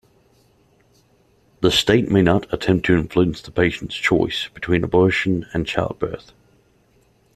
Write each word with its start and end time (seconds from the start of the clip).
The 1.59 1.69
state 1.69 2.09
may 2.09 2.23
not 2.23 2.51
attempt 2.51 2.87
to 2.87 2.97
influence 2.97 3.39
the 3.39 3.51
patient's 3.51 3.93
choice 3.95 4.47
between 4.51 4.83
abortion 4.83 5.45
and 5.53 5.67
childbirth. 5.67 6.31